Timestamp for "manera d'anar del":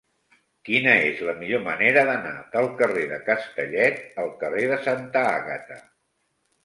1.67-2.65